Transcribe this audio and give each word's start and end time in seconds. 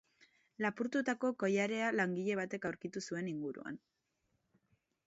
Lapurtutako 0.65 1.31
koilarea 1.43 1.91
langile 1.99 2.39
batek 2.41 2.67
aurkitu 2.71 3.07
zuen 3.11 3.31
inguruan. 3.35 3.79